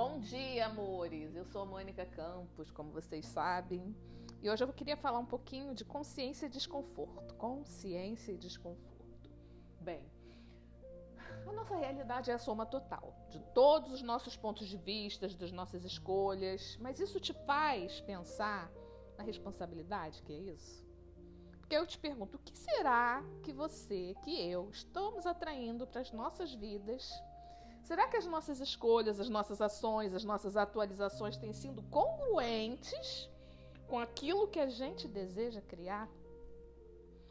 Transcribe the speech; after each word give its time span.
Bom 0.00 0.20
dia, 0.20 0.66
amores! 0.66 1.34
Eu 1.34 1.44
sou 1.44 1.66
Mônica 1.66 2.06
Campos, 2.06 2.70
como 2.70 2.92
vocês 2.92 3.26
sabem, 3.26 3.96
e 4.40 4.48
hoje 4.48 4.62
eu 4.62 4.72
queria 4.72 4.96
falar 4.96 5.18
um 5.18 5.26
pouquinho 5.26 5.74
de 5.74 5.84
consciência 5.84 6.46
e 6.46 6.48
desconforto. 6.48 7.34
Consciência 7.34 8.30
e 8.30 8.36
desconforto. 8.36 9.28
Bem, 9.80 10.08
a 11.44 11.50
nossa 11.50 11.74
realidade 11.74 12.30
é 12.30 12.34
a 12.34 12.38
soma 12.38 12.64
total 12.64 13.12
de 13.28 13.40
todos 13.52 13.90
os 13.90 14.00
nossos 14.00 14.36
pontos 14.36 14.68
de 14.68 14.76
vista, 14.76 15.26
das 15.26 15.50
nossas 15.50 15.84
escolhas, 15.84 16.78
mas 16.80 17.00
isso 17.00 17.18
te 17.18 17.32
faz 17.44 18.00
pensar 18.02 18.70
na 19.16 19.24
responsabilidade 19.24 20.22
que 20.22 20.32
é 20.32 20.38
isso? 20.52 20.86
Porque 21.58 21.74
eu 21.76 21.84
te 21.84 21.98
pergunto, 21.98 22.36
o 22.36 22.40
que 22.40 22.56
será 22.56 23.20
que 23.42 23.52
você, 23.52 24.14
que 24.22 24.48
eu, 24.48 24.70
estamos 24.70 25.26
atraindo 25.26 25.88
para 25.88 26.02
as 26.02 26.12
nossas 26.12 26.54
vidas? 26.54 27.20
Será 27.88 28.06
que 28.06 28.18
as 28.18 28.26
nossas 28.26 28.60
escolhas, 28.60 29.18
as 29.18 29.30
nossas 29.30 29.62
ações, 29.62 30.12
as 30.12 30.22
nossas 30.22 30.58
atualizações 30.58 31.38
têm 31.38 31.54
sido 31.54 31.82
congruentes 31.84 33.30
com 33.86 33.98
aquilo 33.98 34.46
que 34.46 34.60
a 34.60 34.68
gente 34.68 35.08
deseja 35.08 35.62
criar? 35.62 36.06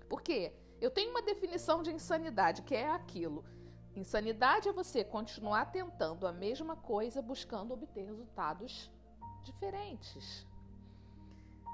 Porque 0.10 0.52
eu 0.82 0.90
tenho 0.90 1.12
uma 1.12 1.22
definição 1.22 1.84
de 1.84 1.92
insanidade, 1.92 2.64
que 2.64 2.74
é 2.74 2.90
aquilo. 2.90 3.46
Insanidade 3.96 4.68
é 4.68 4.74
você 4.74 5.04
continuar 5.04 5.72
tentando 5.72 6.26
a 6.26 6.32
mesma 6.32 6.76
coisa 6.76 7.22
buscando 7.22 7.76
obter 7.76 8.06
resultados 8.08 8.90
diferentes 9.44 10.44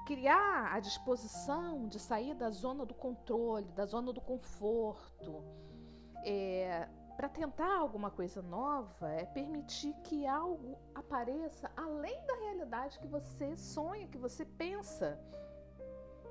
criar 0.04 0.74
a 0.74 0.80
disposição 0.80 1.88
de 1.88 1.98
sair 1.98 2.34
da 2.34 2.50
zona 2.50 2.84
do 2.84 2.92
controle, 2.92 3.72
da 3.72 3.86
zona 3.86 4.12
do 4.12 4.20
conforto, 4.20 5.42
é, 6.26 6.86
para 7.16 7.28
tentar 7.28 7.76
alguma 7.76 8.10
coisa 8.10 8.42
nova, 8.42 9.08
é 9.10 9.24
permitir 9.24 9.94
que 10.04 10.26
algo 10.26 10.78
apareça 10.94 11.70
além 11.76 12.20
da 12.26 12.34
realidade 12.34 12.98
que 12.98 13.06
você 13.06 13.56
sonha, 13.56 14.08
que 14.08 14.18
você 14.18 14.44
pensa. 14.44 15.18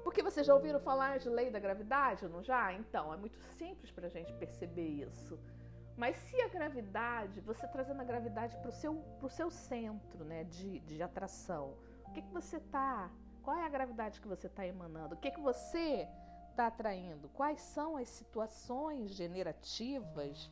Porque 0.03 0.21
vocês 0.21 0.45
já 0.45 0.53
ouviram 0.53 0.79
falar 0.79 1.19
de 1.19 1.29
lei 1.29 1.49
da 1.49 1.59
gravidade, 1.59 2.27
não 2.27 2.43
já? 2.43 2.73
Então, 2.73 3.13
é 3.13 3.17
muito 3.17 3.39
simples 3.57 3.91
para 3.91 4.07
a 4.07 4.09
gente 4.09 4.33
perceber 4.33 4.87
isso. 4.87 5.39
Mas 5.95 6.17
se 6.17 6.41
a 6.41 6.47
gravidade, 6.49 7.39
você 7.39 7.67
trazendo 7.67 8.01
a 8.01 8.03
gravidade 8.03 8.57
para 8.57 8.69
o 8.69 8.71
seu, 8.71 8.95
pro 9.19 9.29
seu 9.29 9.49
centro 9.49 10.25
né, 10.25 10.43
de, 10.43 10.79
de 10.79 11.01
atração, 11.01 11.77
o 12.07 12.11
que, 12.11 12.21
que 12.21 12.33
você 12.33 12.57
está 12.57 13.09
qual 13.43 13.57
é 13.57 13.65
a 13.65 13.69
gravidade 13.69 14.21
que 14.21 14.27
você 14.27 14.47
está 14.47 14.65
emanando? 14.65 15.15
O 15.15 15.17
que, 15.17 15.29
que 15.29 15.41
você 15.41 16.07
está 16.49 16.67
atraindo? 16.67 17.27
Quais 17.29 17.59
são 17.59 17.97
as 17.97 18.07
situações 18.07 19.11
generativas? 19.11 20.49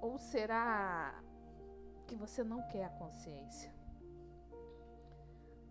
Ou 0.00 0.18
será 0.18 1.22
que 2.06 2.14
você 2.14 2.44
não 2.44 2.66
quer 2.68 2.84
a 2.84 2.90
consciência? 2.90 3.72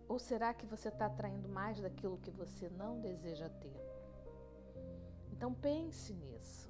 Ou 0.08 0.18
será 0.18 0.54
que 0.54 0.66
você 0.66 0.88
está 0.88 1.06
atraindo 1.06 1.48
mais 1.48 1.80
daquilo 1.80 2.18
que 2.18 2.30
você 2.30 2.68
não 2.70 3.00
deseja 3.00 3.48
ter? 3.48 3.76
Então 5.32 5.52
pense 5.52 6.14
nisso. 6.14 6.67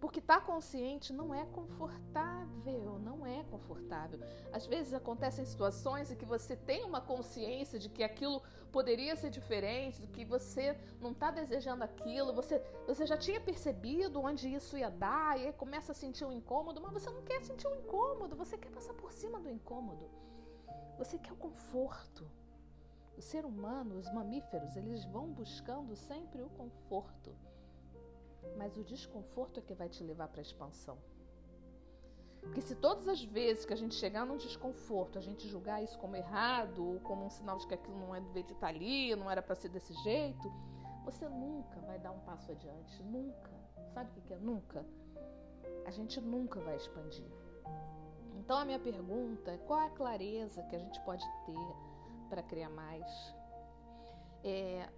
Porque 0.00 0.18
estar 0.18 0.40
tá 0.40 0.46
consciente 0.46 1.12
não 1.12 1.34
é 1.34 1.46
confortável, 1.46 2.98
não 2.98 3.24
é 3.24 3.42
confortável. 3.44 4.20
Às 4.52 4.66
vezes 4.66 4.92
acontecem 4.92 5.44
situações 5.44 6.10
em 6.10 6.16
que 6.16 6.26
você 6.26 6.54
tem 6.54 6.84
uma 6.84 7.00
consciência 7.00 7.78
de 7.78 7.88
que 7.88 8.02
aquilo 8.02 8.42
poderia 8.70 9.16
ser 9.16 9.30
diferente, 9.30 10.06
que 10.08 10.22
você 10.24 10.78
não 11.00 11.12
está 11.12 11.30
desejando 11.30 11.82
aquilo, 11.82 12.34
você, 12.34 12.58
você 12.86 13.06
já 13.06 13.16
tinha 13.16 13.40
percebido 13.40 14.20
onde 14.20 14.52
isso 14.52 14.76
ia 14.76 14.90
dar, 14.90 15.40
e 15.40 15.46
aí 15.46 15.52
começa 15.54 15.92
a 15.92 15.94
sentir 15.94 16.26
um 16.26 16.32
incômodo, 16.32 16.78
mas 16.80 16.92
você 16.92 17.08
não 17.08 17.22
quer 17.22 17.42
sentir 17.42 17.66
um 17.66 17.76
incômodo, 17.76 18.36
você 18.36 18.58
quer 18.58 18.70
passar 18.70 18.92
por 18.94 19.10
cima 19.12 19.40
do 19.40 19.48
incômodo. 19.48 20.10
Você 20.98 21.18
quer 21.18 21.32
o 21.32 21.36
conforto. 21.36 22.30
O 23.16 23.22
ser 23.22 23.46
humano, 23.46 23.96
os 23.96 24.12
mamíferos, 24.12 24.76
eles 24.76 25.06
vão 25.06 25.32
buscando 25.32 25.96
sempre 25.96 26.42
o 26.42 26.50
conforto 26.50 27.34
mas 28.56 28.76
o 28.76 28.84
desconforto 28.84 29.58
é 29.60 29.62
que 29.62 29.74
vai 29.74 29.88
te 29.88 30.02
levar 30.02 30.28
para 30.28 30.40
a 30.40 30.42
expansão. 30.42 30.98
Porque 32.40 32.60
se 32.60 32.74
todas 32.76 33.08
as 33.08 33.22
vezes 33.22 33.64
que 33.64 33.72
a 33.72 33.76
gente 33.76 33.94
chegar 33.94 34.24
num 34.24 34.36
desconforto, 34.36 35.18
a 35.18 35.20
gente 35.20 35.48
julgar 35.48 35.82
isso 35.82 35.98
como 35.98 36.16
errado, 36.16 36.84
ou 36.84 37.00
como 37.00 37.24
um 37.24 37.30
sinal 37.30 37.58
de 37.58 37.66
que 37.66 37.74
aquilo 37.74 37.98
não 37.98 38.14
é 38.14 38.20
do 38.20 38.32
de 38.32 38.52
estar 38.52 38.68
ali, 38.68 39.14
não 39.16 39.30
era 39.30 39.42
para 39.42 39.54
ser 39.54 39.68
desse 39.68 39.92
jeito, 40.02 40.52
você 41.04 41.28
nunca 41.28 41.80
vai 41.80 41.98
dar 41.98 42.12
um 42.12 42.20
passo 42.20 42.52
adiante. 42.52 43.02
Nunca. 43.02 43.50
Sabe 43.92 44.10
o 44.18 44.22
que 44.22 44.34
é 44.34 44.38
nunca? 44.38 44.86
A 45.84 45.90
gente 45.90 46.20
nunca 46.20 46.60
vai 46.60 46.76
expandir. 46.76 47.26
Então 48.36 48.58
a 48.58 48.64
minha 48.64 48.78
pergunta 48.78 49.52
é 49.52 49.58
qual 49.58 49.80
a 49.80 49.90
clareza 49.90 50.62
que 50.64 50.76
a 50.76 50.78
gente 50.78 51.00
pode 51.00 51.24
ter 51.44 52.28
para 52.28 52.42
criar 52.42 52.70
mais? 52.70 53.34
É, 54.44 54.88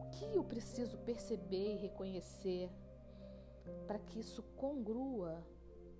o 0.00 0.10
que 0.10 0.34
eu 0.34 0.42
preciso 0.42 0.96
perceber 0.98 1.74
e 1.74 1.76
reconhecer 1.76 2.70
para 3.86 3.98
que 3.98 4.18
isso 4.18 4.42
congrua 4.56 5.44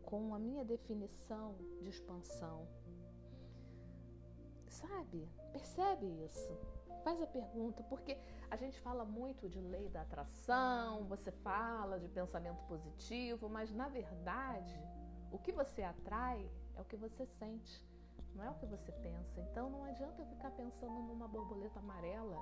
com 0.04 0.34
a 0.34 0.38
minha 0.38 0.64
definição 0.64 1.56
de 1.80 1.90
expansão? 1.90 2.66
Sabe? 4.66 5.28
Percebe 5.52 6.06
isso? 6.24 6.58
Faz 7.04 7.20
a 7.20 7.26
pergunta, 7.26 7.82
porque 7.84 8.18
a 8.50 8.56
gente 8.56 8.80
fala 8.80 9.04
muito 9.04 9.48
de 9.48 9.60
lei 9.60 9.88
da 9.88 10.02
atração, 10.02 11.04
você 11.04 11.30
fala 11.30 11.98
de 11.98 12.08
pensamento 12.08 12.62
positivo, 12.64 13.48
mas 13.48 13.70
na 13.70 13.88
verdade, 13.88 14.78
o 15.30 15.38
que 15.38 15.52
você 15.52 15.82
atrai 15.82 16.50
é 16.74 16.80
o 16.80 16.84
que 16.84 16.96
você 16.96 17.24
sente, 17.26 17.86
não 18.34 18.44
é 18.44 18.50
o 18.50 18.54
que 18.54 18.66
você 18.66 18.92
pensa. 18.92 19.40
Então 19.40 19.70
não 19.70 19.84
adianta 19.84 20.20
eu 20.20 20.26
ficar 20.26 20.50
pensando 20.50 21.02
numa 21.02 21.28
borboleta 21.28 21.78
amarela 21.78 22.36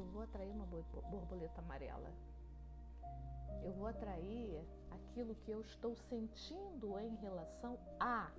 eu 0.00 0.06
vou 0.06 0.22
atrair 0.22 0.50
uma 0.50 0.66
borboleta 0.66 1.60
amarela. 1.60 2.10
Eu 3.62 3.72
vou 3.72 3.86
atrair 3.86 4.64
aquilo 4.90 5.34
que 5.34 5.50
eu 5.50 5.60
estou 5.60 5.94
sentindo 5.94 6.98
em 6.98 7.14
relação 7.16 7.78
a. 7.98 8.30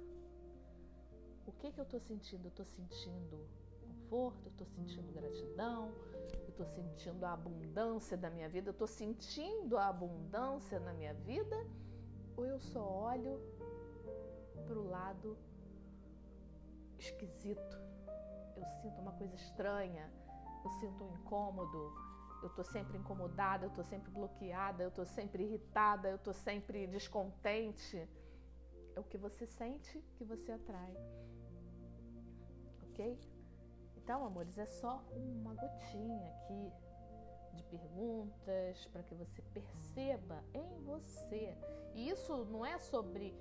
O 1.46 1.52
que, 1.52 1.72
que 1.72 1.80
eu 1.80 1.84
estou 1.84 2.00
sentindo? 2.00 2.46
Eu 2.46 2.50
estou 2.50 2.66
sentindo 2.66 3.48
conforto, 3.82 4.46
eu 4.46 4.52
estou 4.52 4.68
sentindo 4.68 5.14
gratidão, 5.14 5.94
eu 6.34 6.50
estou 6.50 6.66
sentindo 6.66 7.26
a 7.26 7.34
abundância 7.34 8.18
da 8.18 8.30
minha 8.30 8.50
vida, 8.50 8.70
eu 8.70 8.72
estou 8.72 8.88
sentindo 8.88 9.78
a 9.78 9.88
abundância 9.88 10.80
na 10.80 10.94
minha 10.94 11.14
vida, 11.14 11.56
ou 12.36 12.46
eu 12.46 12.60
só 12.60 12.84
olho 13.12 13.40
para 14.66 14.78
o 14.78 14.90
lado 14.90 15.38
esquisito? 16.98 17.80
Eu 18.56 18.66
sinto 18.82 19.00
uma 19.02 19.12
coisa 19.14 19.36
estranha, 19.36 20.12
eu 20.64 20.72
sinto 20.72 21.04
um 21.04 21.14
incômodo, 21.16 21.94
eu 22.44 22.50
tô 22.50 22.64
sempre 22.64 22.98
incomodada, 22.98 23.66
eu 23.66 23.70
tô 23.70 23.84
sempre 23.84 24.12
bloqueada, 24.12 24.84
eu 24.84 24.92
tô 24.92 25.06
sempre 25.06 25.44
irritada, 25.44 26.10
eu 26.10 26.18
tô 26.18 26.34
sempre 26.34 26.88
descontente. 26.88 28.08
É 28.96 29.00
o 29.00 29.04
que 29.04 29.18
você 29.18 29.46
sente 29.46 30.04
que 30.16 30.24
você 30.24 30.52
atrai. 30.52 30.96
Ok? 32.90 33.20
Então, 33.98 34.26
amores, 34.26 34.58
é 34.58 34.66
só 34.66 35.04
uma 35.16 35.54
gotinha 35.54 36.28
aqui 36.30 36.74
de 37.54 37.64
perguntas 37.64 38.86
para 38.88 39.04
que 39.04 39.14
você 39.14 39.42
perceba 39.54 40.44
em 40.54 40.84
você. 40.84 41.56
E 41.94 42.10
isso 42.10 42.46
não 42.46 42.66
é 42.66 42.78
sobre 42.80 43.36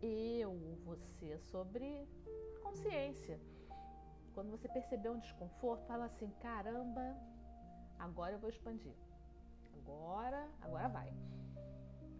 eu, 0.00 0.78
você, 0.84 1.32
é 1.32 1.38
sobre 1.38 2.06
consciência. 2.62 3.40
Quando 4.34 4.50
você 4.50 4.68
perceber 4.68 5.08
um 5.10 5.18
desconforto, 5.18 5.86
fala 5.86 6.06
assim: 6.06 6.28
caramba, 6.40 7.16
agora 7.98 8.34
eu 8.34 8.38
vou 8.38 8.50
expandir. 8.50 8.94
Agora, 9.78 10.48
agora 10.60 10.88
vai. 10.88 11.12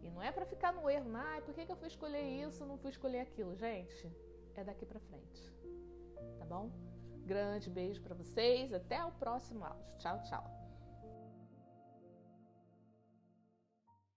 E 0.03 0.11
não 0.11 0.23
é 0.23 0.31
para 0.31 0.47
ficar 0.47 0.73
no 0.73 0.89
erro, 0.89 1.11
ai, 1.15 1.41
por 1.43 1.55
que, 1.55 1.65
que 1.65 1.73
eu 1.73 1.77
fui 1.77 1.89
escolher 1.89 2.23
isso, 2.23 2.65
não 2.67 2.77
fui 2.77 2.91
escolher 2.91 3.21
aquilo? 3.21 3.57
Gente, 3.57 4.13
é 4.55 4.63
daqui 4.63 4.85
para 4.87 5.01
frente. 5.01 5.53
Tá 6.39 6.45
bom? 6.45 6.71
Grande 7.25 7.71
beijo 7.71 8.03
para 8.03 8.15
vocês, 8.15 8.73
até 8.73 9.03
o 9.05 9.11
próximo 9.13 9.65
áudio. 9.65 9.97
Tchau, 9.99 10.23
tchau. 10.25 10.64